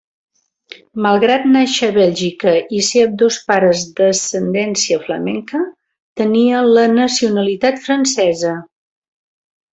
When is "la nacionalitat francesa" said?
6.71-8.57